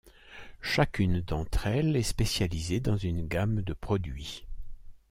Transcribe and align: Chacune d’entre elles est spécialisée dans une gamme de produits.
Chacune 0.63 1.21
d’entre 1.21 1.67
elles 1.67 1.95
est 1.95 2.01
spécialisée 2.01 2.79
dans 2.79 2.97
une 2.97 3.27
gamme 3.27 3.61
de 3.61 3.73
produits. 3.73 4.47